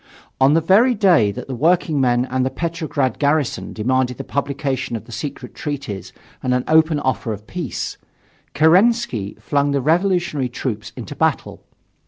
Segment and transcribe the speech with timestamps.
[0.39, 5.05] On the very day that the workingmen and the Petrograd garrison demanded the publication of
[5.05, 7.97] the secret treaties and an open offer of peace,
[8.55, 11.61] Kerensky flung the revolutionary troops into battle.